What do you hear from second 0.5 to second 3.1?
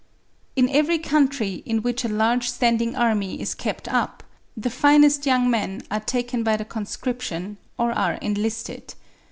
In every country in which a large standing